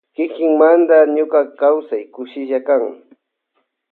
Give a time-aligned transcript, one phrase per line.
[0.15, 2.83] Kikimanda ñuka kausai kushillakan.